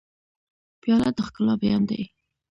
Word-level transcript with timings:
پیاله 0.81 1.09
د 1.15 1.17
ښکلا 1.27 1.53
بیان 1.61 1.83
دی. 1.89 2.01